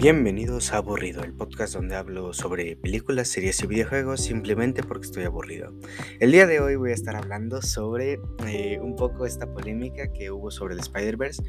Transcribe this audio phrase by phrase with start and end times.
[0.00, 5.24] Bienvenidos a Aburrido, el podcast donde hablo sobre películas, series y videojuegos simplemente porque estoy
[5.24, 5.74] aburrido.
[6.20, 10.30] El día de hoy voy a estar hablando sobre eh, un poco esta polémica que
[10.30, 11.42] hubo sobre el Spider-Verse.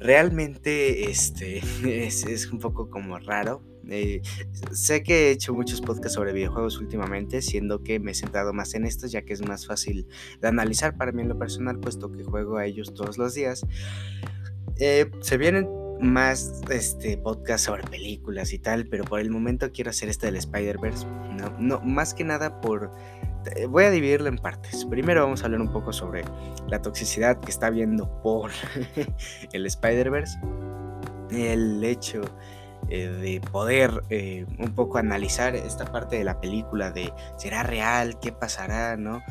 [0.00, 1.58] Realmente este,
[2.06, 3.62] es, un poco como raro.
[3.90, 4.22] Eh,
[4.72, 8.72] sé que he hecho muchos podcasts sobre videojuegos últimamente, siendo que me he centrado más
[8.72, 10.06] en estos ya que es más fácil
[10.40, 13.66] de analizar para mí en lo personal, puesto que juego a ellos todos los días.
[14.78, 19.90] Eh, se vienen más este podcast sobre películas y tal, pero por el momento quiero
[19.90, 21.06] hacer este del Spider-Verse.
[21.06, 22.90] No, no, más que nada por
[23.56, 24.84] eh, voy a dividirlo en partes.
[24.84, 26.24] Primero vamos a hablar un poco sobre
[26.68, 28.50] la toxicidad que está habiendo por
[29.52, 30.38] el Spider-Verse.
[31.30, 32.22] El hecho
[32.88, 38.18] eh, de poder eh, un poco analizar esta parte de la película de será real,
[38.20, 39.22] qué pasará, ¿no?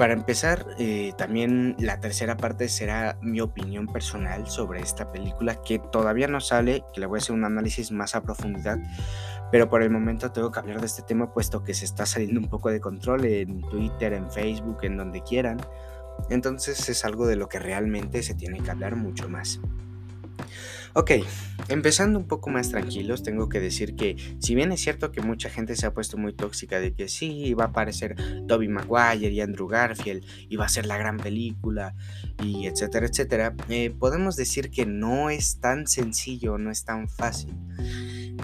[0.00, 5.78] Para empezar, eh, también la tercera parte será mi opinión personal sobre esta película que
[5.78, 8.78] todavía no sale, que le voy a hacer un análisis más a profundidad,
[9.52, 12.40] pero por el momento tengo que hablar de este tema puesto que se está saliendo
[12.40, 15.60] un poco de control en Twitter, en Facebook, en donde quieran.
[16.30, 19.60] Entonces es algo de lo que realmente se tiene que hablar mucho más.
[20.92, 21.12] Ok,
[21.68, 25.48] empezando un poco más tranquilos, tengo que decir que si bien es cierto que mucha
[25.48, 28.16] gente se ha puesto muy tóxica de que sí, va a aparecer
[28.48, 31.94] Toby Maguire y Andrew Garfield y va a ser la gran película
[32.42, 37.54] y etcétera, etcétera, eh, podemos decir que no es tan sencillo, no es tan fácil.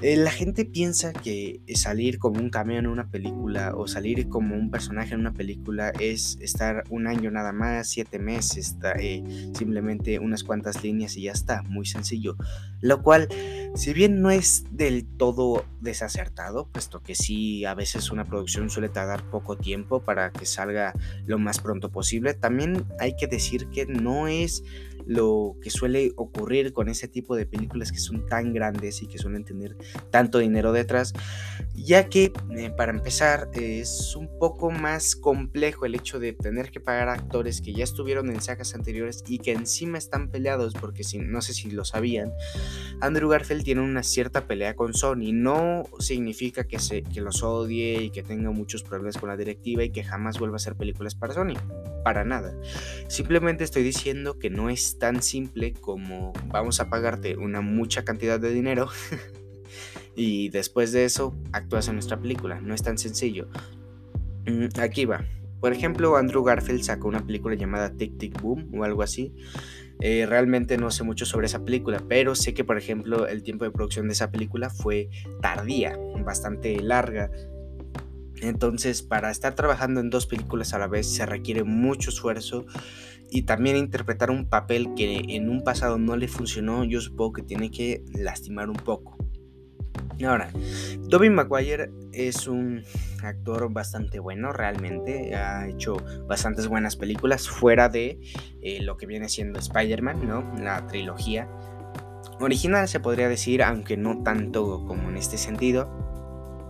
[0.02, 4.54] Eh, la gente piensa que salir como un cameo en una película o salir como
[4.54, 10.18] un personaje en una película es estar un año nada más, siete meses, eh, simplemente
[10.18, 12.36] unas cuantas líneas y ya está, muy sencillo.
[12.80, 13.28] Lo cual,
[13.74, 18.88] si bien no es del todo desacertado, puesto que sí, a veces una producción suele
[18.88, 23.86] tardar poco tiempo para que salga lo más pronto posible, también hay que decir que
[23.86, 24.62] no es
[25.06, 29.18] lo que suele ocurrir con ese tipo de películas que son tan grandes y que
[29.18, 29.75] suelen tener
[30.10, 31.12] tanto dinero detrás,
[31.74, 36.80] ya que eh, para empezar es un poco más complejo el hecho de tener que
[36.80, 41.04] pagar a actores que ya estuvieron en sagas anteriores y que encima están peleados, porque
[41.04, 42.32] si, no sé si lo sabían,
[43.00, 48.02] Andrew Garfield tiene una cierta pelea con Sony, no significa que, se, que los odie
[48.02, 51.14] y que tenga muchos problemas con la directiva y que jamás vuelva a hacer películas
[51.14, 51.54] para Sony,
[52.04, 52.54] para nada.
[53.08, 58.40] Simplemente estoy diciendo que no es tan simple como vamos a pagarte una mucha cantidad
[58.40, 58.88] de dinero
[60.16, 62.60] y después de eso actúas en nuestra película.
[62.60, 63.48] No es tan sencillo.
[64.46, 65.24] Mm, aquí va.
[65.60, 69.34] Por ejemplo, Andrew Garfield sacó una película llamada Tic Tic Boom o algo así.
[70.00, 73.64] Eh, realmente no sé mucho sobre esa película, pero sé que, por ejemplo, el tiempo
[73.64, 75.08] de producción de esa película fue
[75.40, 77.30] tardía, bastante larga.
[78.42, 82.66] Entonces, para estar trabajando en dos películas a la vez se requiere mucho esfuerzo
[83.30, 87.42] y también interpretar un papel que en un pasado no le funcionó, yo supongo que
[87.42, 89.16] tiene que lastimar un poco.
[90.24, 90.50] Ahora,
[91.10, 92.82] Tobey Maguire es un
[93.22, 95.34] actor bastante bueno, realmente.
[95.34, 95.96] Ha hecho
[96.26, 98.20] bastantes buenas películas fuera de
[98.62, 100.54] eh, lo que viene siendo Spider-Man, ¿no?
[100.58, 101.48] La trilogía
[102.40, 105.90] original se podría decir, aunque no tanto como en este sentido.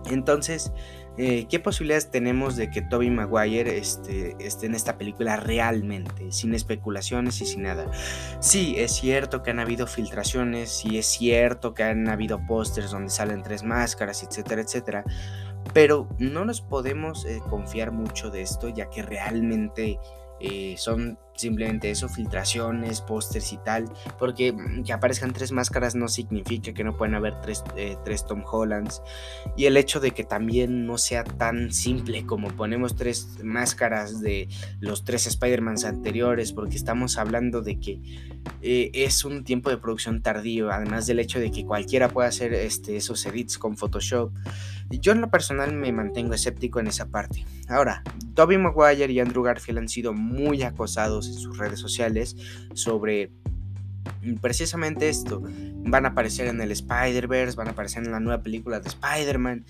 [0.09, 0.71] Entonces,
[1.17, 6.53] eh, ¿qué posibilidades tenemos de que Toby Maguire este, esté en esta película realmente, sin
[6.53, 7.89] especulaciones y sin nada?
[8.39, 13.09] Sí, es cierto que han habido filtraciones, sí es cierto que han habido pósters donde
[13.09, 15.03] salen tres máscaras, etcétera, etcétera,
[15.73, 19.99] pero no nos podemos eh, confiar mucho de esto, ya que realmente
[20.39, 23.85] eh, son simplemente eso, filtraciones, pósters y tal,
[24.19, 28.25] porque mm, que aparezcan tres máscaras no significa que no pueden haber tres, eh, tres,
[28.25, 29.01] Tom Hollands,
[29.55, 34.49] y el hecho de que también no sea tan simple como ponemos tres máscaras de
[34.79, 38.01] los tres Spider-Mans anteriores, porque estamos hablando de que
[38.61, 42.53] eh, es un tiempo de producción tardío, además del hecho de que cualquiera pueda hacer
[42.53, 44.31] este, esos edits con Photoshop.
[44.89, 47.45] Yo en lo personal me mantengo escéptico en esa parte.
[47.67, 52.35] Ahora, Tobey Maguire y Andrew Garfield han sido muy acosados en sus redes sociales
[52.73, 53.31] sobre
[54.41, 55.41] precisamente esto.
[55.89, 59.65] Van a aparecer en el Spider-Verse, van a aparecer en la nueva película de Spider-Man.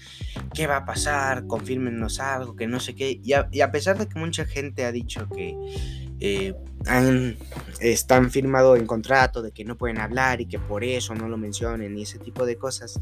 [0.54, 1.46] ¿Qué va a pasar?
[1.48, 3.20] Confírmenos algo, que no sé qué.
[3.24, 5.56] Y a, pesar de que mucha gente ha dicho que
[6.20, 6.56] eh,
[6.88, 7.38] han,
[7.82, 11.38] están firmado en contrato de que no pueden hablar y que por eso no lo
[11.38, 13.00] mencionen y ese tipo de cosas,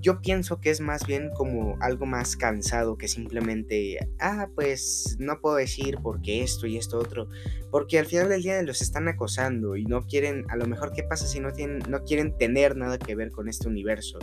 [0.00, 5.40] yo pienso que es más bien como algo más cansado que simplemente, ah, pues no
[5.40, 7.28] puedo decir porque esto y esto otro,
[7.70, 11.02] porque al final del día los están acosando y no quieren, a lo mejor qué
[11.02, 14.18] pasa si no tienen, no quieren tener nada que ver con este universo.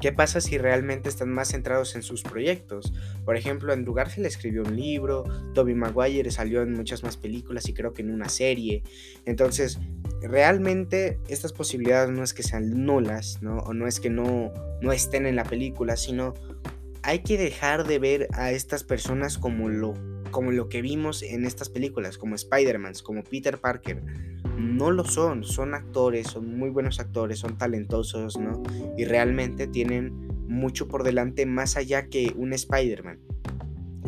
[0.00, 2.92] ¿Qué pasa si realmente están más centrados en sus proyectos?
[3.24, 7.74] Por ejemplo, Andrew Garfield escribió un libro, Toby Maguire salió en muchas más películas y
[7.74, 8.82] creo que en una serie.
[9.24, 9.78] Entonces,
[10.20, 13.58] realmente estas posibilidades no es que sean nulas, ¿no?
[13.58, 16.34] O no es que no, no estén en la película, sino
[17.02, 19.94] hay que dejar de ver a estas personas como lo,
[20.30, 24.02] como lo que vimos en estas películas, como Spider-Man, como Peter Parker.
[24.56, 28.62] No lo son, son actores, son muy buenos actores, son talentosos, ¿no?
[28.96, 33.18] Y realmente tienen mucho por delante más allá que un Spider-Man.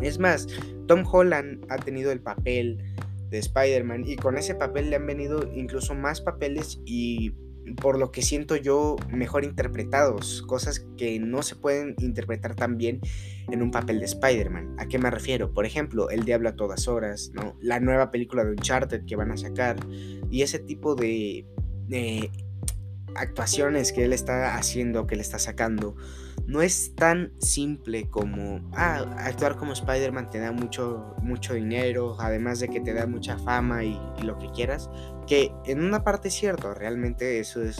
[0.01, 0.47] Es más,
[0.87, 2.83] Tom Holland ha tenido el papel
[3.29, 7.33] de Spider-Man y con ese papel le han venido incluso más papeles y
[7.75, 13.01] por lo que siento yo, mejor interpretados, cosas que no se pueden interpretar tan bien
[13.51, 14.75] en un papel de Spider-Man.
[14.77, 15.53] ¿A qué me refiero?
[15.53, 17.55] Por ejemplo, El Diablo a todas horas, ¿no?
[17.61, 19.77] La nueva película de Uncharted que van a sacar
[20.29, 21.45] y ese tipo de,
[21.87, 22.31] de
[23.15, 25.95] actuaciones que él está haciendo, que le está sacando,
[26.49, 32.59] no es tan simple como, ah, actuar como Spider-Man te da mucho, mucho dinero, además
[32.59, 34.89] de que te da mucha fama y, lo que quieras,
[35.29, 37.77] que en una parte es cierto, realmente eso es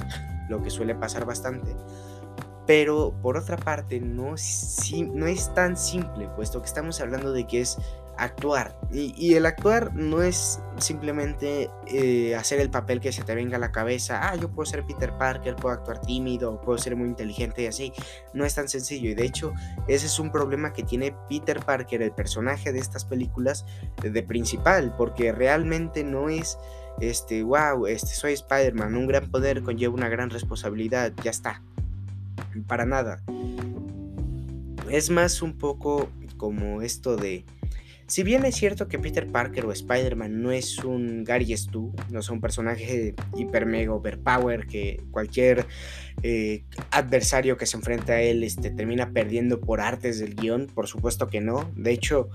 [0.49, 1.75] lo que suele pasar bastante.
[2.67, 4.35] Pero por otra parte, no,
[5.13, 7.79] no es tan simple, puesto que estamos hablando de que es
[8.19, 8.77] actuar.
[8.91, 13.59] Y, el actuar no es simplemente eh, hacer el papel que se te venga a
[13.59, 14.29] la cabeza.
[14.29, 17.93] Ah, yo puedo ser Peter Parker, puedo actuar tímido, puedo ser muy inteligente y así.
[18.33, 19.09] No es tan sencillo.
[19.09, 19.53] Y de hecho,
[19.87, 23.65] ese es un problema que tiene Peter Parker, el personaje de estas películas,
[24.03, 24.93] de principal.
[24.95, 26.57] Porque realmente no es,
[27.01, 28.95] este, wow, este, soy Spider-Man.
[28.95, 31.13] Un gran poder conlleva una gran responsabilidad.
[31.23, 31.61] Ya está.
[32.67, 33.21] Para nada.
[34.89, 37.45] Es más un poco como esto de
[38.09, 42.21] si bien es cierto que Peter Parker o Spider-Man no es un Gary Stu, no
[42.21, 45.67] es un personaje hiper mega overpower que cualquier
[46.23, 50.87] eh, adversario que se enfrenta a él este, termina perdiendo por artes del guion, por
[50.87, 51.71] supuesto que no.
[51.75, 52.29] De hecho,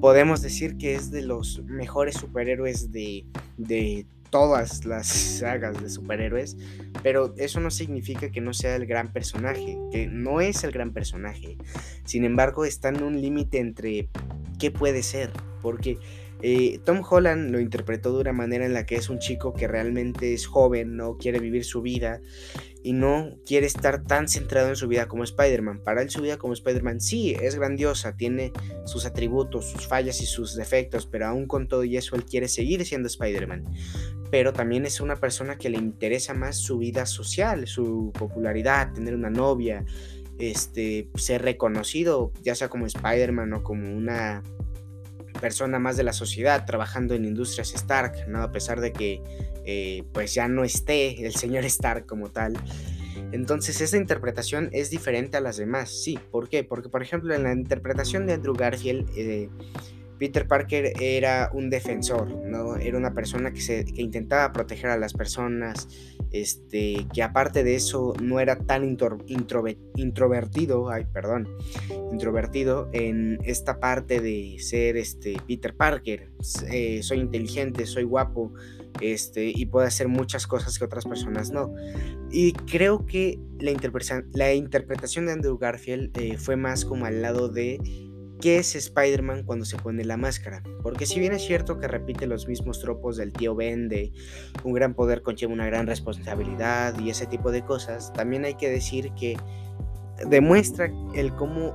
[0.00, 3.26] podemos decir que es de los mejores superhéroes de,
[3.56, 6.56] de todas las sagas de superhéroes,
[7.02, 10.92] pero eso no significa que no sea el gran personaje, que no es el gran
[10.92, 11.56] personaje.
[12.04, 14.08] Sin embargo, está en un límite entre
[14.58, 15.30] qué puede ser,
[15.62, 15.98] porque
[16.42, 19.68] eh, Tom Holland lo interpretó de una manera en la que es un chico que
[19.68, 22.20] realmente es joven, no quiere vivir su vida
[22.86, 25.80] y no quiere estar tan centrado en su vida como Spider-Man.
[25.82, 28.52] Para él su vida como Spider-Man sí es grandiosa, tiene
[28.84, 32.46] sus atributos, sus fallas y sus defectos, pero aún con todo y eso él quiere
[32.46, 33.64] seguir siendo Spider-Man.
[34.30, 39.16] Pero también es una persona que le interesa más su vida social, su popularidad, tener
[39.16, 39.84] una novia,
[40.38, 44.44] este, ser reconocido, ya sea como Spider-Man o como una
[45.40, 48.42] persona más de la sociedad trabajando en Industrias Stark, ¿no?
[48.42, 49.22] A pesar de que
[49.66, 52.54] eh, pues ya no esté el señor Stark como tal.
[53.32, 56.18] Entonces esta interpretación es diferente a las demás, sí.
[56.30, 56.64] ¿Por qué?
[56.64, 59.48] Porque por ejemplo en la interpretación de Andrew Garfield, eh,
[60.18, 62.76] Peter Parker era un defensor, ¿no?
[62.76, 65.88] Era una persona que, intentaba proteger a las personas,
[66.32, 71.48] este, que aparte de eso no era tan introvertido, ay, perdón,
[72.12, 76.30] introvertido en esta parte de ser este, Peter Parker.
[76.70, 78.52] Eh, soy inteligente, soy guapo,
[79.00, 81.74] este, y puedo hacer muchas cosas que otras personas no.
[82.30, 83.72] Y creo que la,
[84.32, 87.78] la interpretación de Andrew Garfield eh, fue más como al lado de
[88.40, 90.62] ¿Qué es Spider-Man cuando se pone la máscara?
[90.82, 94.12] Porque si bien es cierto que repite los mismos tropos del tío Ben de
[94.62, 98.68] un gran poder conlleva una gran responsabilidad y ese tipo de cosas, también hay que
[98.68, 99.36] decir que
[100.28, 101.72] demuestra el cómo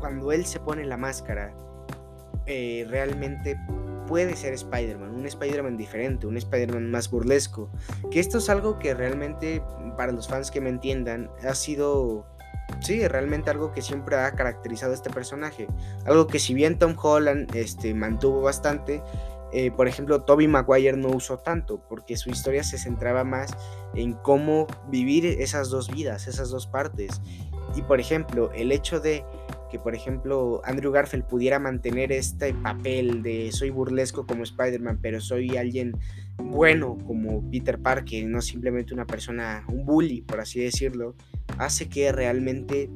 [0.00, 1.54] cuando él se pone la máscara
[2.46, 3.56] eh, realmente
[4.08, 7.70] puede ser Spider-Man, un Spider-Man diferente, un Spider-Man más burlesco.
[8.10, 9.62] Que esto es algo que realmente,
[9.96, 12.26] para los fans que me entiendan, ha sido
[12.80, 15.66] sí, realmente algo que siempre ha caracterizado a este personaje.
[16.04, 19.02] Algo que si bien Tom Holland este, mantuvo bastante,
[19.52, 23.50] eh, por ejemplo, Toby Maguire no usó tanto, porque su historia se centraba más
[23.94, 27.20] en cómo vivir esas dos vidas, esas dos partes.
[27.74, 29.24] Y por ejemplo, el hecho de
[29.70, 35.20] que, por ejemplo, Andrew Garfield pudiera mantener este papel de soy burlesco como Spider-Man, pero
[35.20, 35.92] soy alguien
[36.36, 41.14] bueno como Peter Parker, no simplemente una persona, un bully, por así decirlo,
[41.58, 42.90] hace que realmente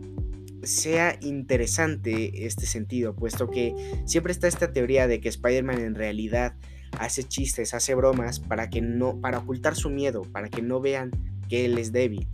[0.62, 3.74] sea interesante este sentido, puesto que
[4.06, 6.54] siempre está esta teoría de que Spider-Man en realidad
[6.98, 11.10] hace chistes, hace bromas para que no para ocultar su miedo, para que no vean
[11.48, 12.26] que él es débil.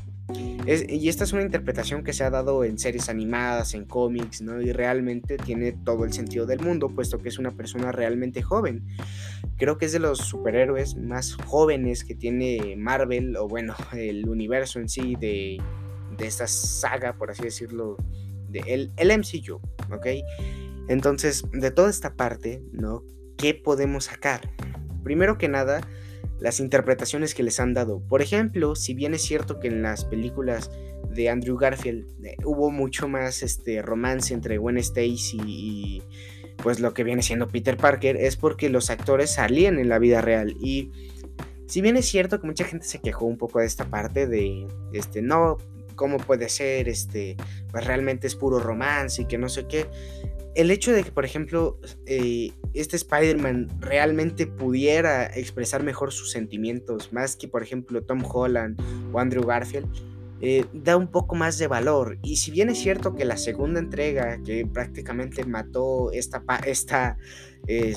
[0.66, 4.60] Y esta es una interpretación que se ha dado en series animadas, en cómics, ¿no?
[4.60, 8.86] Y realmente tiene todo el sentido del mundo, puesto que es una persona realmente joven.
[9.56, 14.78] Creo que es de los superhéroes más jóvenes que tiene Marvel, o bueno, el universo
[14.80, 15.58] en sí de
[16.16, 17.96] de esta saga, por así decirlo,
[18.48, 19.56] de el, el MCU,
[19.92, 20.06] ¿ok?
[20.88, 23.02] Entonces, de toda esta parte, ¿no?
[23.36, 24.50] ¿Qué podemos sacar?
[25.02, 25.80] Primero que nada,
[26.40, 28.00] las interpretaciones que les han dado.
[28.00, 30.70] Por ejemplo, si bien es cierto que en las películas
[31.10, 36.02] de Andrew Garfield eh, hubo mucho más este romance entre Gwen Stacy y
[36.62, 40.20] pues lo que viene siendo Peter Parker es porque los actores salían en la vida
[40.20, 40.90] real y
[41.66, 44.66] si bien es cierto que mucha gente se quejó un poco de esta parte de
[44.92, 45.56] este no
[45.94, 47.36] cómo puede ser este
[47.70, 49.86] pues realmente es puro romance y que no sé qué
[50.54, 57.12] el hecho de que, por ejemplo, eh, este Spider-Man realmente pudiera expresar mejor sus sentimientos,
[57.12, 58.80] más que, por ejemplo, Tom Holland
[59.12, 59.88] o Andrew Garfield,
[60.42, 62.18] eh, da un poco más de valor.
[62.22, 67.18] Y si bien es cierto que la segunda entrega, que prácticamente mató esta, esta
[67.66, 67.94] eh,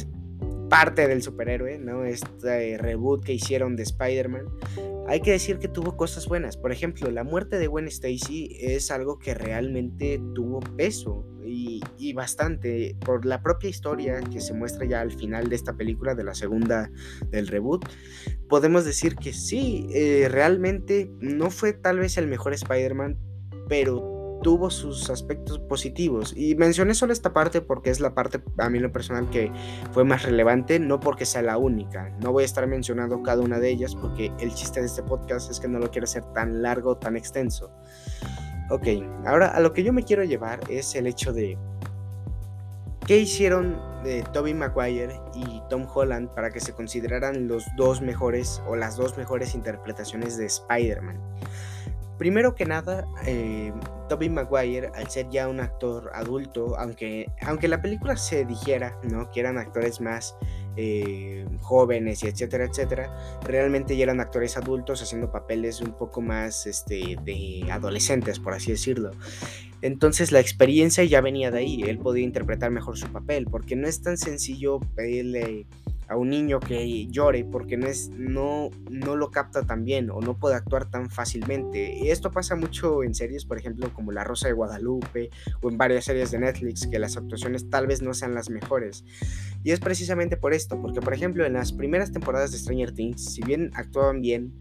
[0.73, 2.03] parte del superhéroe, ¿no?
[2.03, 4.47] Este reboot que hicieron de Spider-Man,
[5.07, 6.57] hay que decir que tuvo cosas buenas.
[6.57, 12.97] Por ejemplo, la muerte de Gwen Stacy es algo que realmente tuvo peso y, bastante
[13.05, 16.33] por la propia historia que se muestra ya al final de esta película, de la
[16.33, 16.89] segunda
[17.29, 17.85] del reboot.
[18.49, 23.19] Podemos decir que sí, eh, realmente no fue tal vez el mejor Spider-Man,
[23.69, 24.12] pero
[24.43, 26.33] tuvo sus aspectos positivos.
[26.35, 29.51] Y mencioné solo esta parte porque es la parte a mí lo personal que
[29.91, 32.09] fue más relevante, no porque sea la única.
[32.21, 35.49] No voy a estar mencionando cada una de ellas porque el chiste de este podcast
[35.49, 37.71] es que no lo quiero hacer tan largo, tan extenso.
[38.69, 38.87] Ok,
[39.25, 41.57] ahora a lo que yo me quiero llevar es el hecho de
[43.05, 48.61] qué hicieron de Toby Maguire y Tom Holland para que se consideraran los dos mejores
[48.67, 51.19] o las dos mejores interpretaciones de Spider-Man.
[52.17, 53.73] Primero que nada, eh,
[54.07, 59.29] Tobey Maguire, al ser ya un actor adulto, aunque, aunque la película se dijera ¿no?
[59.31, 60.35] que eran actores más
[60.75, 66.67] eh, jóvenes y etcétera, etcétera, realmente ya eran actores adultos haciendo papeles un poco más
[66.67, 69.11] este, de adolescentes, por así decirlo.
[69.81, 73.87] Entonces la experiencia ya venía de ahí, él podía interpretar mejor su papel, porque no
[73.87, 75.67] es tan sencillo pedirle
[76.13, 80.21] a un niño que llore porque no, es, no, no lo capta tan bien o
[80.21, 82.11] no puede actuar tan fácilmente.
[82.11, 86.05] Esto pasa mucho en series, por ejemplo, como La Rosa de Guadalupe o en varias
[86.05, 89.03] series de Netflix, que las actuaciones tal vez no sean las mejores.
[89.63, 93.33] Y es precisamente por esto, porque por ejemplo en las primeras temporadas de Stranger Things,
[93.33, 94.53] si bien actuaban bien,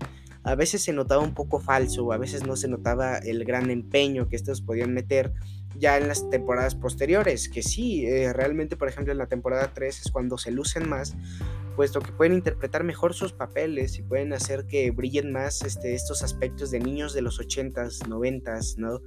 [0.44, 4.28] a veces se notaba un poco falso, a veces no se notaba el gran empeño
[4.28, 5.32] que estos podían meter
[5.78, 10.00] ya en las temporadas posteriores, que sí, eh, realmente por ejemplo en la temporada 3
[10.00, 11.14] es cuando se lucen más,
[11.76, 16.22] puesto que pueden interpretar mejor sus papeles y pueden hacer que brillen más este, estos
[16.22, 19.00] aspectos de niños de los 80s, 90s, ¿no?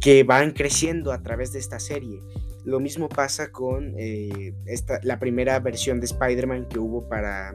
[0.00, 2.20] que van creciendo a través de esta serie.
[2.64, 7.54] Lo mismo pasa con eh, esta, la primera versión de Spider-Man que hubo para,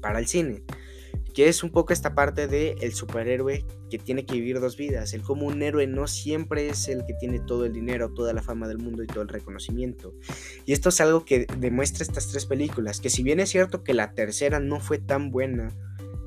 [0.00, 0.62] para el cine
[1.40, 5.14] que es un poco esta parte de el superhéroe que tiene que vivir dos vidas.
[5.14, 8.42] El como un héroe no siempre es el que tiene todo el dinero, toda la
[8.42, 10.12] fama del mundo y todo el reconocimiento.
[10.66, 13.94] Y esto es algo que demuestra estas tres películas, que si bien es cierto que
[13.94, 15.68] la tercera no fue tan buena,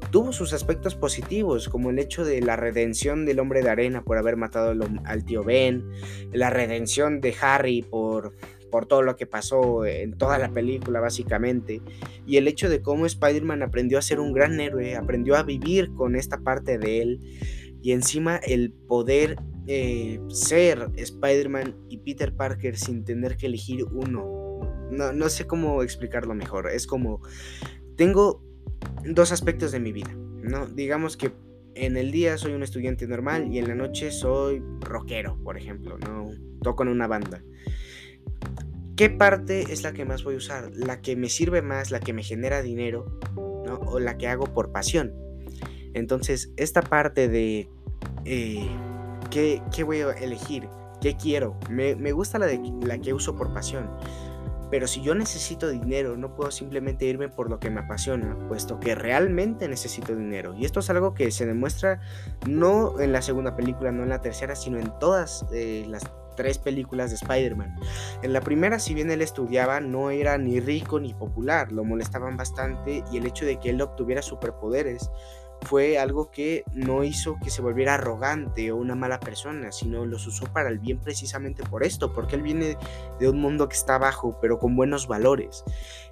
[0.10, 4.18] tuvo sus aspectos positivos, como el hecho de la redención del hombre de arena por
[4.18, 4.74] haber matado
[5.06, 5.92] al tío Ben,
[6.32, 8.34] la redención de Harry por
[8.74, 11.80] por todo lo que pasó en toda la película básicamente,
[12.26, 15.94] y el hecho de cómo Spider-Man aprendió a ser un gran héroe, aprendió a vivir
[15.94, 17.20] con esta parte de él,
[17.84, 19.36] y encima el poder
[19.68, 24.60] eh, ser Spider-Man y Peter Parker sin tener que elegir uno.
[24.90, 27.22] No, no sé cómo explicarlo mejor, es como,
[27.96, 28.44] tengo
[29.06, 30.66] dos aspectos de mi vida, ¿no?
[30.66, 31.32] Digamos que
[31.76, 36.00] en el día soy un estudiante normal y en la noche soy rockero, por ejemplo,
[36.00, 36.32] ¿no?
[36.64, 37.44] Toco en una banda.
[38.96, 40.72] ¿Qué parte es la que más voy a usar?
[40.76, 43.80] ¿La que me sirve más, la que me genera dinero, ¿no?
[43.86, 45.14] o la que hago por pasión?
[45.94, 47.70] Entonces, esta parte de
[48.26, 48.70] eh,
[49.30, 50.70] ¿qué, voy a elegir,
[51.02, 53.90] qué quiero, me, gusta la, de, la que uso por pasión.
[54.70, 58.80] Pero si yo necesito dinero, no puedo simplemente irme por lo que me apasiona, puesto
[58.80, 60.56] que realmente necesito dinero.
[60.58, 62.02] Y esto es algo que se demuestra
[62.48, 66.04] no en la segunda película, no en la tercera, sino en todas eh, las
[66.36, 67.76] tres películas de Spider-Man.
[68.22, 72.38] En la primera, si bien él estudiaba, no era ni rico ni popular, lo molestaban
[72.38, 75.10] bastante y el hecho de que él obtuviera superpoderes
[75.64, 80.28] fue algo que no hizo que se volviera arrogante o una mala persona, sino los
[80.28, 82.78] usó para el bien precisamente por esto, porque él viene
[83.20, 85.64] de un mundo que está bajo, pero con buenos valores.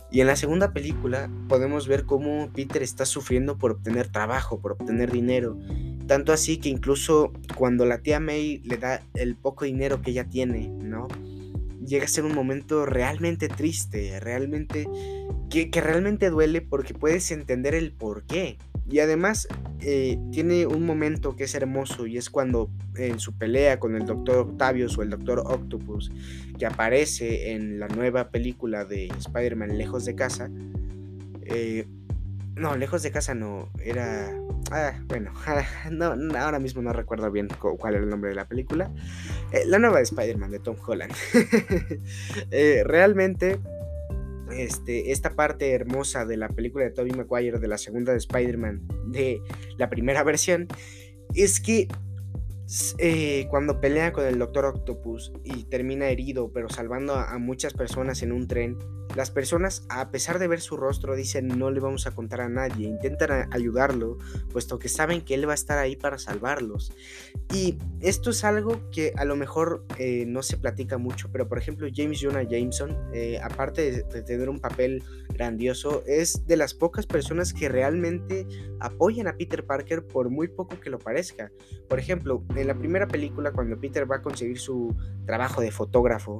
[0.09, 4.73] Y en la segunda película podemos ver cómo Peter está sufriendo por obtener trabajo, por
[4.73, 5.57] obtener dinero.
[6.11, 10.25] Tanto así que incluso cuando la tía May le da el poco dinero que ella
[10.25, 11.07] tiene, ¿no?
[11.87, 14.89] Llega a ser un momento realmente triste, realmente
[15.49, 18.57] que, realmente duele porque puedes entender el por qué.
[18.89, 19.47] Y además
[19.79, 24.05] eh, tiene un momento que es hermoso y es cuando en su pelea con el
[24.05, 26.11] Doctor Octavius o el Doctor Octopus,
[26.59, 30.51] que aparece en la nueva película de Spider-Man Lejos de Casa,
[31.45, 31.87] eh,
[32.61, 33.69] No, lejos de casa no.
[33.83, 34.39] Era.
[34.69, 35.33] Ah, bueno,
[35.91, 38.93] no, ahora mismo no recuerdo bien cuál era el nombre de la película.
[39.51, 41.11] Eh, la nueva de Spider-Man de Tom Holland.
[42.51, 43.59] Eh, realmente,
[44.51, 48.87] este, esta parte hermosa de la película de Tobey Maguire, de la segunda de Spider-Man,
[49.07, 49.41] de
[49.77, 50.67] la primera versión,
[51.33, 51.87] es que
[52.99, 58.23] eh, cuando pelea con el Doctor Octopus y termina herido, pero salvando a, muchas personas
[58.23, 58.77] en un tren,
[59.15, 62.49] las personas, a pesar de ver su rostro, dicen no le vamos a contar a
[62.49, 64.17] nadie, intentan ayudarlo,
[64.51, 66.93] puesto que saben que él va a estar ahí para salvarlos.
[67.53, 71.57] Y esto es algo que a lo mejor eh, no se platica mucho, pero por
[71.57, 77.05] ejemplo James Jonah Jameson, eh, aparte de, tener un papel grandioso, es de las pocas
[77.05, 78.47] personas que realmente
[78.79, 81.51] apoyan a Peter Parker por muy poco que lo parezca.
[81.87, 86.39] Por ejemplo, en la primera película, cuando Peter va a conseguir su trabajo de fotógrafo,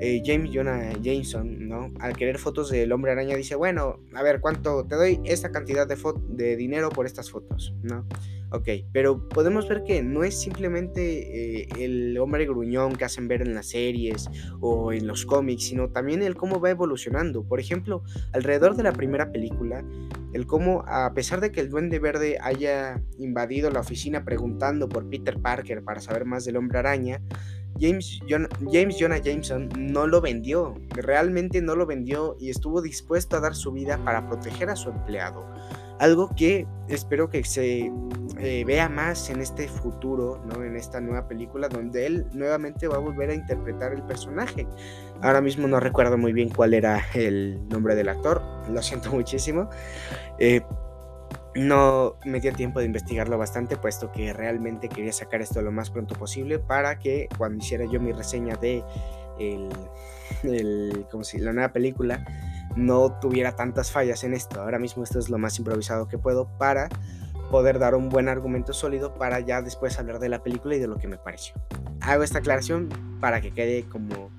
[0.00, 1.92] eh, James Jonah Jameson, ¿no?
[2.02, 5.86] Al querer fotos del hombre araña dice, bueno, a ver, ¿cuánto te doy esta cantidad
[5.86, 5.96] de,
[6.30, 7.74] de dinero por estas fotos?
[7.82, 8.06] ¿No?
[8.54, 13.40] Ok, pero podemos ver que no es simplemente eh, el hombre gruñón que hacen ver
[13.40, 14.28] en las series
[14.60, 17.44] o en los cómics, sino también el cómo va evolucionando.
[17.44, 19.82] Por ejemplo, alrededor de la primera película,
[20.34, 25.08] el cómo, a pesar de que el Duende Verde haya invadido la oficina preguntando por
[25.08, 27.22] Peter Parker para saber más del hombre araña,
[27.80, 33.54] James, Jonah Jameson no lo vendió, realmente no lo vendió y estuvo dispuesto a dar
[33.54, 35.44] su vida para proteger a su empleado.
[35.98, 37.92] Algo que espero que se
[38.38, 40.64] eh, vea más en este futuro, ¿no?
[40.64, 44.66] En esta nueva película donde él nuevamente va a volver a interpretar el personaje.
[45.20, 49.68] Ahora mismo no recuerdo muy bien cuál era el nombre del actor, lo siento muchísimo.
[50.38, 50.62] Eh,
[51.54, 55.90] no me dio tiempo de investigarlo bastante, puesto que realmente quería sacar esto lo más
[55.90, 58.82] pronto posible para que cuando hiciera yo mi reseña de
[60.42, 62.24] la nueva película
[62.76, 64.62] no tuviera tantas fallas en esto.
[64.62, 66.88] Ahora mismo esto es lo más improvisado que puedo para
[67.50, 70.86] poder dar un buen argumento sólido para ya después hablar de la película y de
[70.86, 71.54] lo que me pareció.
[72.00, 72.88] Hago esta aclaración
[73.20, 74.30] para que quede como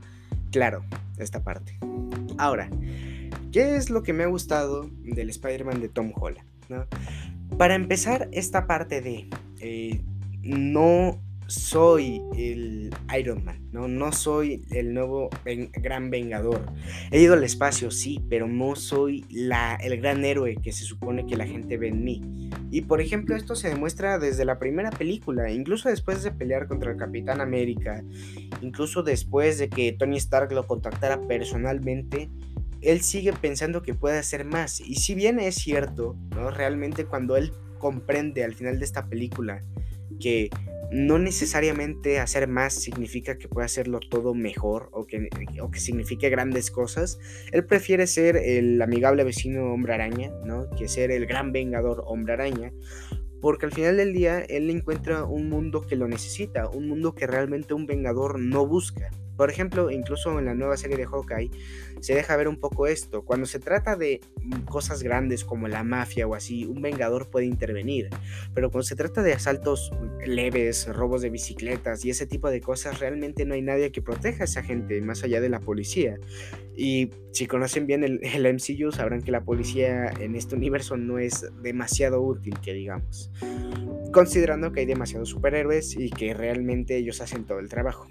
[0.51, 0.83] claro
[1.17, 1.77] esta parte.
[2.39, 2.69] Ahora,
[3.51, 6.52] ¿qué es lo que me ha gustado del Spider-Man de Tom Holland?
[7.57, 10.01] Para empezar, esta parte de eh,
[10.41, 13.87] no soy el Iron Man, ¿no?
[13.87, 15.29] No soy el nuevo
[15.73, 16.65] gran vengador.
[17.11, 21.37] He ido al espacio, sí, pero no soy el gran héroe que se supone que
[21.37, 22.49] la gente ve en mí.
[22.71, 26.91] Y por ejemplo, esto se demuestra desde la primera película, incluso después de pelear contra
[26.91, 28.03] el Capitán América,
[28.61, 32.29] incluso después de que Tony Stark lo contactara personalmente,
[32.83, 34.79] él sigue pensando que puede hacer más.
[34.81, 36.51] Y si bien es cierto, ¿no?
[36.51, 39.61] Realmente cuando él comprende al final de esta película
[40.19, 40.49] que
[40.93, 45.27] no necesariamente hacer más significa que pueda hacerlo todo mejor o que,
[45.59, 47.19] o que signifique grandes cosas.
[47.51, 50.69] Él prefiere ser el amigable vecino hombre araña, ¿no?
[50.77, 52.71] Que ser el gran vengador hombre araña.
[53.41, 57.27] Porque al final del día él encuentra un mundo que lo necesita, un mundo que
[57.27, 59.09] realmente un vengador no busca.
[59.37, 61.51] Por ejemplo, incluso en la nueva serie de Hawkeye
[61.99, 63.23] se deja ver un poco esto.
[63.23, 64.21] Cuando se trata de
[64.69, 68.09] cosas grandes como la mafia o así, un vengador puede intervenir.
[68.53, 69.91] Pero cuando se trata de asaltos
[70.25, 74.43] leves, robos de bicicletas y ese tipo de cosas, realmente no hay nadie que proteja
[74.43, 76.17] a esa gente más allá de la policía.
[76.75, 81.19] Y si conocen bien el, el MCU, sabrán que la policía en este universo no
[81.19, 83.31] es demasiado útil, que digamos.
[84.11, 88.07] Considerando que hay demasiados superhéroes y que realmente ellos hacen todo el trabajo.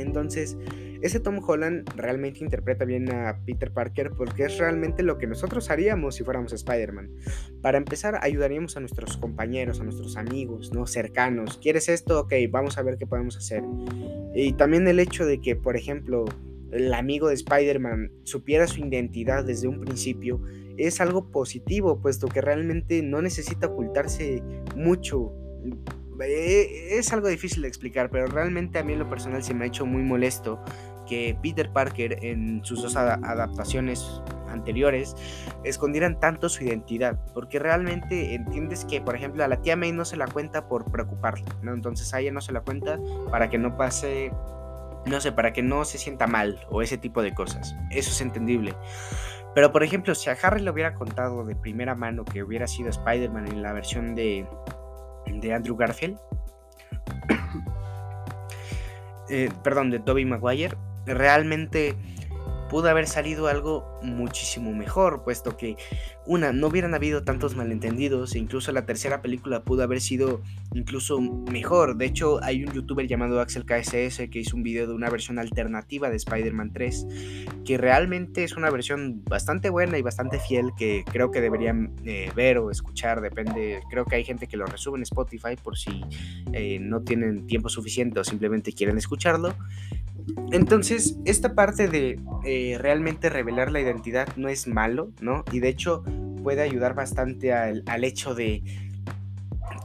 [0.00, 0.56] Entonces,
[1.00, 5.70] ese Tom Holland realmente interpreta bien a Peter Parker porque es realmente lo que nosotros
[5.70, 7.10] haríamos si fuéramos Spider-Man.
[7.62, 10.86] Para empezar, ayudaríamos a nuestros compañeros, a nuestros amigos, ¿no?
[10.86, 11.58] Cercanos.
[11.58, 12.20] ¿Quieres esto?
[12.20, 13.62] Ok, vamos a ver qué podemos hacer.
[14.34, 16.24] Y también el hecho de que, por ejemplo,
[16.72, 20.42] el amigo de Spider-Man supiera su identidad desde un principio
[20.76, 24.42] es algo positivo, puesto que realmente no necesita ocultarse
[24.76, 25.32] mucho
[26.20, 29.68] es algo difícil de explicar, pero realmente a mí en lo personal se me ha
[29.68, 30.62] hecho muy molesto
[31.06, 35.16] que Peter Parker en sus dos adaptaciones anteriores
[35.64, 40.04] escondieran tanto su identidad, porque realmente entiendes que, por ejemplo, a la tía May no
[40.04, 41.72] se la cuenta por preocuparla, ¿no?
[41.72, 42.98] Entonces a ella no se la cuenta
[43.30, 44.32] para que no pase,
[45.06, 47.74] no sé, para que no se sienta mal o ese tipo de cosas.
[47.90, 48.74] Eso es entendible.
[49.54, 52.90] Pero, por ejemplo, si a Harry le hubiera contado de primera mano que hubiera sido
[52.90, 54.46] Spider-Man en la versión de
[55.32, 56.18] de Andrew Garfield.
[59.30, 60.74] Eh, perdón, de Tobey Maguire.
[61.04, 61.94] Realmente
[62.68, 65.76] pudo haber salido algo muchísimo mejor, puesto que,
[66.26, 70.42] una, no hubieran habido tantos malentendidos, e incluso la tercera película pudo haber sido
[70.74, 71.96] incluso mejor.
[71.96, 75.38] De hecho, hay un youtuber llamado Axel KSS que hizo un video de una versión
[75.38, 77.06] alternativa de Spider-Man 3,
[77.64, 82.30] que realmente es una versión bastante buena y bastante fiel, que creo que deberían eh,
[82.34, 86.02] ver o escuchar, depende, creo que hay gente que lo resube en Spotify por si
[86.52, 89.54] eh, no tienen tiempo suficiente o simplemente quieren escucharlo.
[90.50, 95.44] Entonces, esta parte de eh, realmente revelar la identidad no es malo, ¿no?
[95.52, 96.04] Y de hecho
[96.42, 98.62] puede ayudar bastante al, hecho de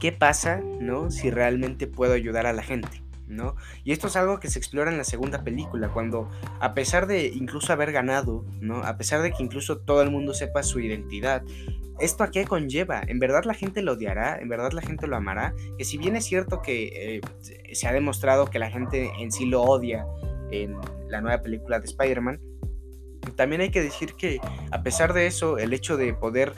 [0.00, 1.10] qué pasa, ¿no?
[1.10, 3.02] Si realmente puedo ayudar a la gente.
[3.26, 3.56] ¿No?
[3.84, 6.30] Y esto es algo que se explora en la segunda película, cuando
[6.60, 8.84] a pesar de incluso haber ganado, ¿no?
[8.84, 11.42] A pesar de que incluso todo el mundo sepa su identidad,
[11.98, 13.02] ¿esto a qué conlleva?
[13.06, 14.38] ¿En verdad la gente lo odiará?
[14.38, 15.54] ¿En verdad la gente lo amará?
[15.78, 17.20] Que si bien es cierto que eh,
[17.72, 20.04] se ha demostrado que la gente en sí lo odia,
[20.62, 20.76] en
[21.08, 22.40] la nueva película de Spider-Man.
[23.36, 24.38] También hay que decir que
[24.70, 26.52] a pesar de eso, el hecho de poder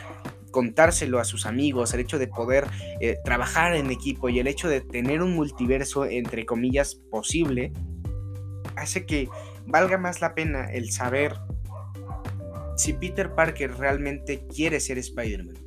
[0.51, 2.67] contárselo a sus amigos, el hecho de poder
[3.01, 7.73] eh, trabajar en equipo y el hecho de tener un multiverso, entre comillas, posible,
[8.75, 9.29] hace que
[9.67, 11.35] valga más la pena el saber
[12.77, 15.66] si Peter Parker realmente quiere ser Spider-Man.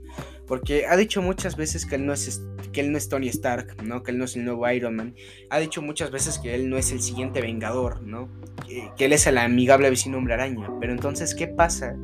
[0.49, 2.41] Porque ha dicho muchas veces que él no es
[2.73, 4.01] que él no es Tony Stark, ¿no?
[4.01, 5.15] Que él no es el nuevo Iron Man.
[5.51, 8.29] Ha dicho muchas veces que él no es el siguiente Vengador, ¿no?
[8.67, 10.67] Que, él es el amigable vecino hombre araña.
[10.79, 11.95] Pero entonces, ¿qué pasa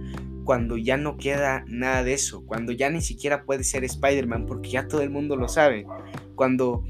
[0.43, 2.45] cuando ya no queda nada de eso?
[2.45, 5.87] Cuando ya ni siquiera puede ser Spider-Man porque ya todo el mundo lo sabe.
[6.35, 6.83] Cuando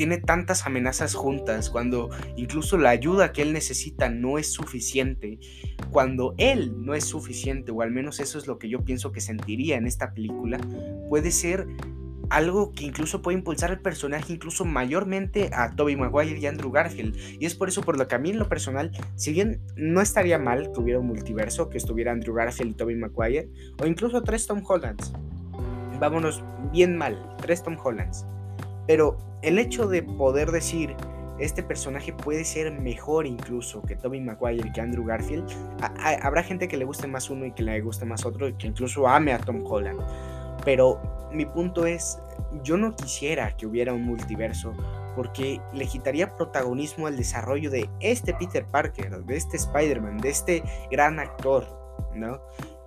[0.00, 5.38] tiene tantas amenazas juntas, cuando incluso la ayuda que él necesita no es suficiente,
[5.90, 9.20] cuando él no es suficiente, o al menos eso es lo que yo pienso que
[9.20, 10.58] sentiría en esta película,
[11.10, 11.66] puede ser
[12.30, 17.14] algo que incluso puede impulsar el personaje incluso mayormente a Toby Maguire y Andrew Garfield.
[17.38, 20.00] Y es por eso por lo que a mí en lo personal, si bien no
[20.00, 24.22] estaría mal que hubiera un multiverso, que estuviera Andrew Garfield y Toby Maguire, o incluso
[24.22, 25.12] tres Tom Hollands.
[26.00, 28.24] Vámonos bien mal, tres Tom Hollands.
[28.90, 30.96] Pero el hecho de poder decir,
[31.38, 35.48] este personaje puede ser mejor incluso que Toby Maguire que Andrew Garfield,
[35.94, 38.66] habrá gente que le guste más uno y que le guste más otro y que
[38.66, 40.00] incluso ame a Tom Holland.
[40.64, 41.00] Pero
[41.30, 42.18] mi punto es,
[42.64, 44.74] yo no quisiera que hubiera un multiverso
[45.14, 50.64] porque le quitaría protagonismo al desarrollo de este Peter Parker, de este Spider-Man, de este
[50.90, 51.64] gran actor,
[52.12, 52.40] ¿no?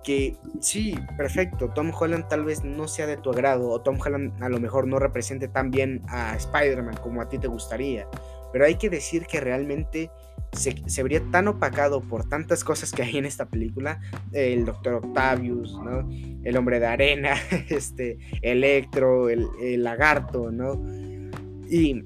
[0.04, 4.42] Que sí, perfecto, Tom Holland tal vez no sea de tu agrado o Tom Holland
[4.42, 8.06] a lo mejor no represente tan bien a Spider-Man como a ti te gustaría,
[8.52, 10.10] pero hay que decir que realmente
[10.52, 13.98] se, se, vería tan opacado por tantas cosas que hay en esta película,
[14.32, 16.08] el Doctor Octavius, ¿no?
[16.44, 17.34] El Hombre de Arena,
[17.70, 20.80] este, Electro, el, el Lagarto, ¿no?
[21.68, 22.04] Y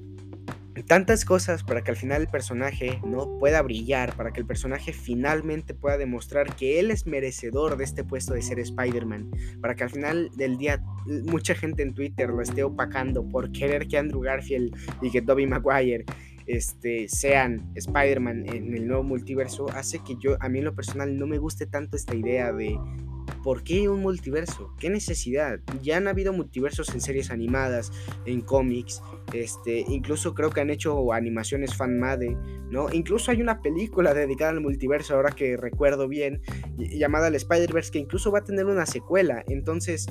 [0.87, 4.93] tantas cosas para que al final el personaje no pueda brillar, para que el personaje
[4.93, 9.83] finalmente pueda demostrar que él es merecedor de este puesto de ser Spider-Man, para que
[9.83, 10.81] al final del día
[11.25, 15.47] mucha gente en Twitter lo esté opacando por querer que Andrew Garfield y que Tobey
[15.47, 16.05] Maguire
[16.49, 21.17] este, sean Spider-Man en el nuevo multiverso, hace que yo, a mí en lo personal,
[21.17, 22.77] no me guste tanto esta idea de
[23.43, 24.73] ¿por qué un multiverso?
[24.79, 25.59] ¿Qué necesidad?
[25.81, 27.91] Ya han habido multiversos en series animadas,
[28.25, 29.01] en cómics,
[29.33, 32.35] este, incluso creo que han hecho animaciones fan-made,
[32.69, 32.87] ¿no?
[32.91, 36.41] Incluso hay una película dedicada al multiverso, ahora que recuerdo bien,
[36.77, 40.07] llamada El Spider-Verse, que incluso va a tener una secuela, entonces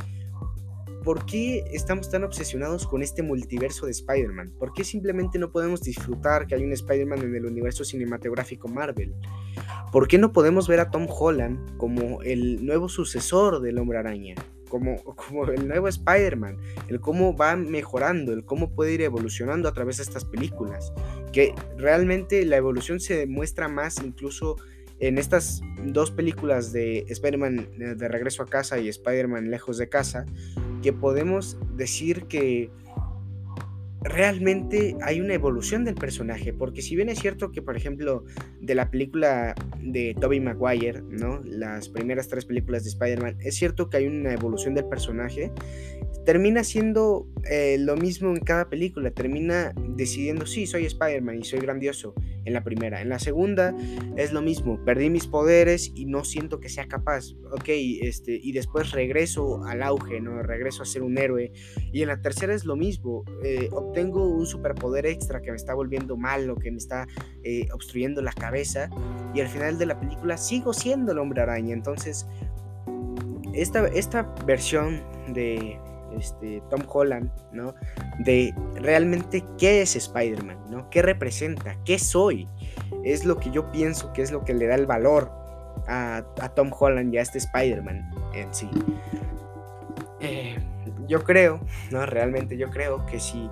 [1.08, 4.52] ¿por qué estamos tan obsesionados con este multiverso de Spider-Man?
[4.58, 9.14] ¿Por qué simplemente no podemos disfrutar que hay un Spider-Man en el universo cinematográfico Marvel?
[9.90, 14.34] ¿Por qué no podemos ver a Tom Holland como el nuevo sucesor del hombre araña?
[14.68, 19.72] Como, como el nuevo Spider-Man, el cómo va mejorando, el cómo puede ir evolucionando a
[19.72, 20.92] través de estas películas.
[21.32, 24.56] Que realmente la evolución se demuestra más incluso
[25.00, 29.88] en estas dos películas de Spider-Man eh, de regreso a casa y Spider-Man lejos de
[29.88, 30.26] casa,
[30.82, 32.70] que podemos decir que
[34.02, 38.24] realmente hay una evolución del personaje, porque si bien es cierto que, por ejemplo,
[38.60, 41.40] de la película de Tobey Maguire, ¿no?
[41.44, 45.52] Las primeras tres películas de Spider-Man, es cierto que hay una evolución del personaje,
[46.24, 51.60] termina siendo eh, lo mismo en cada película, termina decidiendo, sí, soy Spider-Man y soy
[51.60, 53.74] grandioso en la primera, en la segunda
[54.16, 57.68] es lo mismo, perdí mis poderes y no siento que sea capaz, ok,
[58.02, 60.42] este, y después regreso al auge, ¿no?
[60.42, 61.52] Regreso a ser un héroe,
[61.92, 65.74] y en la tercera es lo mismo, eh, obtengo un superpoder extra que me está
[65.74, 67.06] volviendo malo, que me está
[67.42, 68.88] eh, obstruyendo la cabeza,
[69.34, 72.26] y al final de la película sigo siendo el hombre araña, entonces...
[73.54, 75.80] Esta, esta versión de,
[76.16, 77.74] este, Tom Holland, ¿no?
[78.18, 80.88] De realmente qué es Spider-Man, ¿no?
[80.90, 81.76] ¿Qué representa?
[81.84, 82.48] ¿Qué soy?
[83.04, 85.30] Es lo que yo pienso que es lo que le da el valor
[85.86, 86.24] a,
[86.54, 88.68] Tom Holland y a este Spider-Man en sí.
[90.20, 90.58] Eh,
[91.06, 93.50] yo creo, no, realmente yo creo que si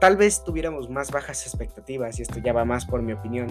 [0.00, 3.48] tal vez tuviéramos más bajas expectativas, y esto ya va más por mi opinión,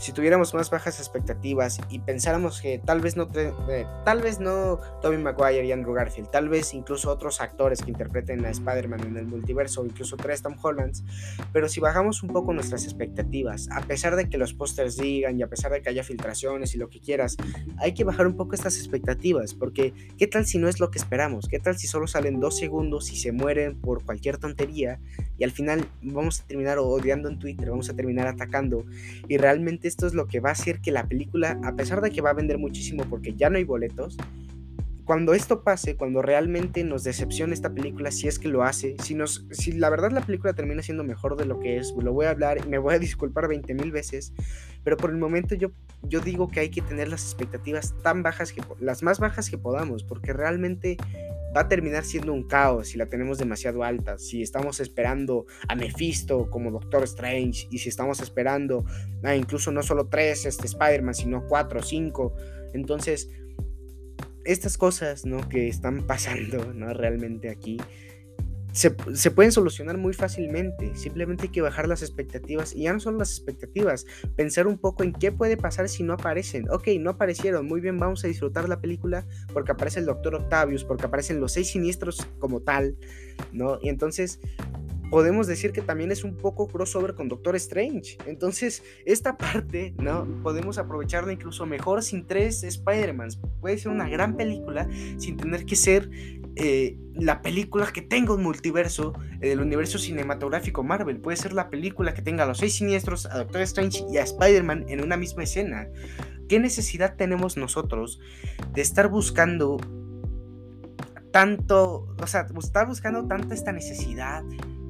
[0.00, 4.80] si tuviéramos más bajas expectativas y pensáramos que tal vez no, eh, tal vez no
[5.02, 9.16] Tobey Maguire y Andrew Garfield, tal vez incluso otros actores que interpreten a Spider-Man en
[9.18, 11.04] el multiverso, incluso tres Tom Hollands,
[11.52, 15.42] pero si bajamos un poco nuestras expectativas, a pesar de que los pósters digan y
[15.42, 17.36] a pesar de que haya filtraciones y lo que quieras,
[17.78, 20.98] hay que bajar un poco estas expectativas, porque ¿qué tal si no es lo que
[20.98, 21.46] esperamos?
[21.46, 24.98] ¿Qué tal si solo salen dos segundos y se mueren por cualquier tontería
[25.36, 28.86] y al final vamos a terminar odiando en Twitter, vamos a terminar atacando
[29.28, 32.10] y realmente esto es lo que va a hacer que la película, a pesar de
[32.10, 34.16] que va a vender muchísimo porque ya no hay boletos,
[35.10, 39.16] cuando esto pase, cuando realmente nos decepcione esta película, si es que lo hace, si,
[39.16, 42.26] nos, si la verdad la película termina siendo mejor de lo que es, lo voy
[42.26, 44.32] a hablar y me voy a disculpar 20 mil veces,
[44.84, 45.72] pero por el momento yo,
[46.04, 49.58] yo digo que hay que tener las expectativas tan bajas, que, las más bajas que
[49.58, 50.96] podamos, porque realmente
[51.56, 55.74] va a terminar siendo un caos si la tenemos demasiado alta, si estamos esperando a
[55.74, 58.84] Mephisto como Doctor Strange y si estamos esperando
[59.24, 62.32] a incluso no solo tres este, Spider-Man, sino cuatro o cinco.
[62.72, 63.28] Entonces,
[64.44, 65.48] estas cosas ¿no?
[65.48, 66.92] que están pasando ¿no?
[66.92, 67.78] realmente aquí
[68.72, 68.90] se,
[69.30, 70.94] pueden solucionar muy fácilmente.
[70.94, 72.74] Simplemente hay que bajar las expectativas.
[72.74, 74.06] Y ya no son las expectativas.
[74.36, 76.70] Pensar un poco en qué puede pasar si no aparecen.
[76.70, 77.66] Ok, no aparecieron.
[77.66, 81.52] Muy bien, vamos a disfrutar la película porque aparece el Doctor Octavius, porque aparecen los
[81.52, 82.96] seis siniestros como tal.
[83.52, 83.78] ¿No?
[83.82, 84.40] Y entonces
[85.10, 88.16] podemos decir que también es un poco crossover con Doctor Strange.
[88.26, 90.24] Entonces, esta parte, ¿no?
[90.42, 93.40] Podemos aprovecharla incluso mejor sin tres Spider-Mans.
[93.60, 96.08] Puede ser una gran película sin tener que ser
[96.56, 101.18] eh, la película que tenga un multiverso del universo cinematográfico Marvel.
[101.18, 104.22] Puede ser la película que tenga a los seis siniestros, a Doctor Strange y a
[104.22, 105.88] Spider-Man en una misma escena.
[106.48, 108.20] ¿Qué necesidad tenemos nosotros
[108.72, 109.76] de estar buscando
[111.30, 114.42] tanto, o sea, estar buscando tanta esta necesidad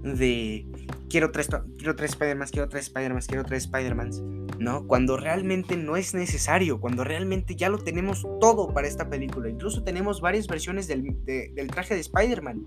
[0.03, 0.67] de
[1.09, 4.11] quiero tres, quiero tres Spider-Man, quiero tres Spider-Man, quiero tres Spider-Man,
[4.59, 4.87] ¿no?
[4.87, 9.49] Cuando realmente no es necesario, cuando realmente ya lo tenemos todo para esta película.
[9.49, 12.67] Incluso tenemos varias versiones del, del traje de Spider-Man.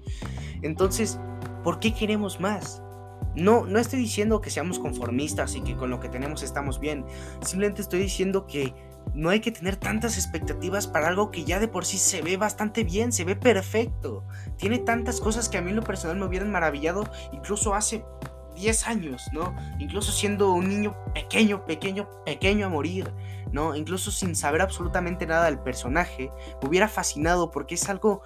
[0.61, 1.19] Entonces,
[1.63, 2.81] ¿por qué queremos más?
[3.35, 7.03] No, no estoy diciendo que seamos conformistas y que con lo que tenemos estamos bien.
[7.41, 8.73] Simplemente estoy diciendo que
[9.13, 12.37] no hay que tener tantas expectativas para algo que ya de por sí se ve
[12.37, 14.23] bastante bien, se ve perfecto.
[14.57, 18.03] Tiene tantas cosas que a mí en lo personal me hubieran maravillado incluso hace
[18.55, 19.55] 10 años, ¿no?
[19.79, 23.11] Incluso siendo un niño pequeño, pequeño, pequeño a morir,
[23.51, 23.75] ¿no?
[23.75, 28.21] Incluso sin saber absolutamente nada del personaje, me hubiera fascinado porque es algo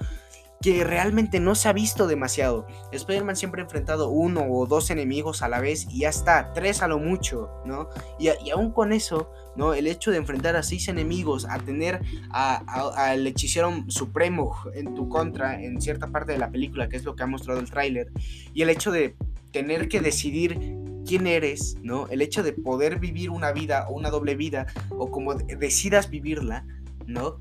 [0.62, 2.66] que realmente no se ha visto demasiado.
[2.92, 6.82] Spider-Man siempre ha enfrentado uno o dos enemigos a la vez y ya está, tres
[6.82, 7.90] a lo mucho, ¿no?
[8.20, 9.74] Y, aún con eso, ¿no?
[9.74, 15.62] El hecho de enfrentar a seis enemigos, a tener al hechicero supremo en tu contra
[15.62, 18.12] en cierta parte de la película, que es lo que ha mostrado el tráiler,
[18.54, 19.16] y el hecho de
[19.52, 20.60] tener que decidir
[21.06, 22.08] quién eres, ¿no?
[22.10, 26.66] El hecho de poder vivir una vida o una doble vida, o como decidas vivirla,
[27.06, 27.40] ¿no?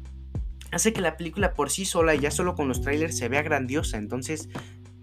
[0.77, 3.99] Hace que la película por sí sola, ya solo con los trailers, se vea grandiosa.
[3.99, 4.49] Entonces,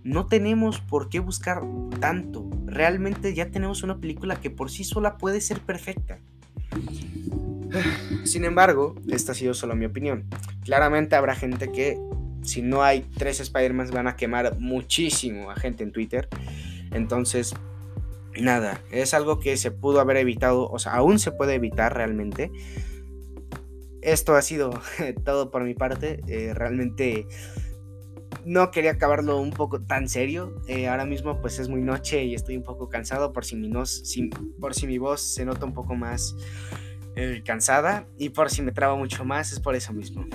[0.04, 1.62] no tenemos por qué buscar
[2.00, 2.50] tanto.
[2.66, 6.20] Realmente ya tenemos una película que por sí sola puede ser perfecta.
[8.24, 10.26] Sin embargo, esta ha sido solo mi opinión.
[10.64, 11.98] Claramente habrá gente que,
[12.44, 16.28] si no hay tres Spider-Man, van a quemar muchísimo a gente en Twitter.
[16.92, 17.56] Entonces,
[18.40, 22.52] nada, es algo que se pudo haber evitado, o sea, aún se puede evitar realmente
[24.04, 24.72] esto ha sido
[25.26, 26.22] todo por mi parte.
[26.28, 27.28] Eh, realmente
[28.46, 30.62] no quería acabarlo un poco tan serio.
[30.68, 33.72] Eh, ahora mismo pues es muy noche y estoy un poco cansado por si mi,
[34.60, 36.36] por si mi voz se nota un poco más
[37.16, 40.26] eh, cansada y por si me traba mucho más es por eso mismo.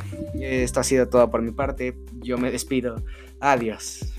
[0.40, 1.96] esto ha sido todo por mi parte.
[2.20, 3.02] Yo me despido.
[3.40, 4.17] Adiós.